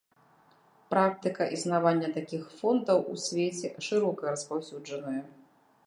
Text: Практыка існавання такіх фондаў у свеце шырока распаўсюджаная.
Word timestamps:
Практыка 0.93 1.43
існавання 1.57 2.09
такіх 2.17 2.43
фондаў 2.63 3.05
у 3.13 3.15
свеце 3.27 3.69
шырока 3.89 4.23
распаўсюджаная. 4.33 5.23